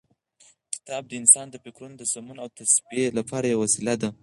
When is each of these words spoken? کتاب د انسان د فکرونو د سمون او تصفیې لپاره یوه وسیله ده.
کتاب 0.73 1.03
د 1.07 1.11
انسان 1.21 1.47
د 1.49 1.55
فکرونو 1.63 1.95
د 1.97 2.03
سمون 2.13 2.37
او 2.43 2.47
تصفیې 2.57 3.05
لپاره 3.17 3.45
یوه 3.47 3.61
وسیله 3.65 3.93
ده. 4.01 4.09